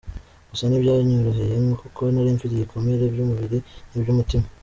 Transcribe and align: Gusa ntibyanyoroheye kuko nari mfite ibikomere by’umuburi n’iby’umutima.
Gusa 0.49 0.63
ntibyanyoroheye 0.67 1.55
kuko 1.81 2.01
nari 2.13 2.35
mfite 2.35 2.51
ibikomere 2.55 3.03
by’umuburi 3.13 3.57
n’iby’umutima. 3.91 4.45